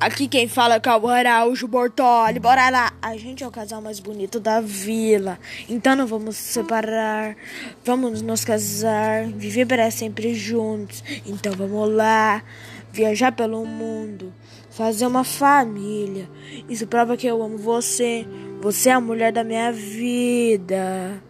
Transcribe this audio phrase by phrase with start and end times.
[0.00, 2.38] Aqui quem fala é Cabo Araújo Bortoli.
[2.38, 2.90] Bora lá.
[3.02, 5.38] A gente é o casal mais bonito da vila.
[5.68, 7.36] Então não vamos separar.
[7.84, 9.26] Vamos nos casar.
[9.26, 11.04] Viver para sempre juntos.
[11.26, 12.42] Então vamos lá.
[12.90, 14.32] Viajar pelo mundo.
[14.70, 16.26] Fazer uma família.
[16.66, 18.26] Isso prova que eu amo você.
[18.62, 21.22] Você é a mulher da minha vida.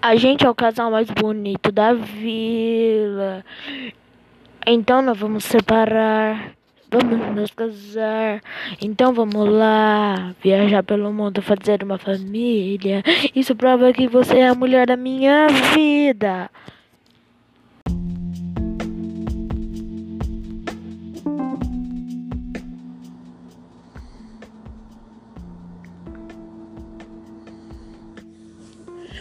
[0.00, 3.44] A gente é o casal mais bonito da vila.
[4.66, 6.52] Então nós vamos separar.
[6.90, 8.40] Vamos nos casar.
[8.82, 10.34] Então vamos lá.
[10.42, 13.02] Viajar pelo mundo, fazer uma família.
[13.34, 16.50] Isso prova que você é a mulher da minha vida.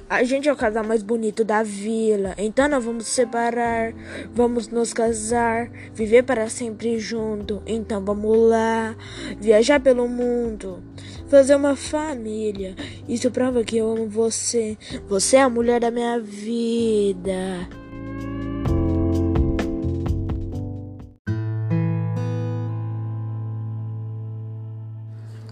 [0.08, 2.36] A gente é o casal mais bonito da vila.
[2.38, 3.92] Então nós vamos separar,
[4.32, 7.64] vamos nos casar, viver para sempre junto.
[7.66, 8.96] Então vamos lá,
[9.40, 10.84] viajar pelo mundo,
[11.28, 12.76] fazer uma família.
[13.10, 14.78] Isso prova que eu amo você.
[15.08, 17.68] Você é a mulher da minha vida.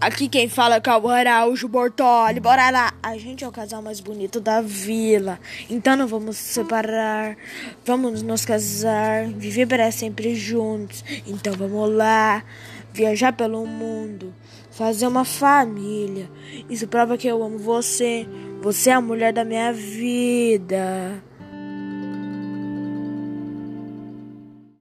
[0.04, 2.38] Aqui quem fala é Cabo Araújo Bortoli.
[2.38, 2.92] Bora lá.
[3.02, 5.40] A gente é o casal mais bonito da vila.
[5.70, 7.38] Então não vamos separar.
[7.86, 9.24] Vamos nos casar.
[9.28, 11.02] Viver para sempre juntos.
[11.26, 12.44] Então vamos lá.
[12.92, 14.34] Viajar pelo mundo.
[14.70, 16.30] Fazer uma família.
[16.68, 18.28] Isso prova que eu amo você.
[18.60, 21.24] Você é a mulher da minha vida.